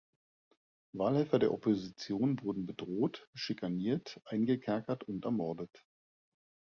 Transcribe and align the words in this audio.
Wahlhelfer 0.93 1.37
der 1.37 1.53
Opposition 1.53 2.41
wurden 2.41 2.65
bedroht, 2.65 3.29
schikaniert, 3.35 4.19
eingekerkert 4.25 5.03
und 5.03 5.25
ermordet. 5.25 5.85